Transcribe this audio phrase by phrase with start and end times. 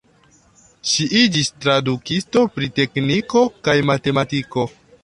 [0.91, 4.69] Ŝi iĝis tradukisto pri tekniko kaj matematiko.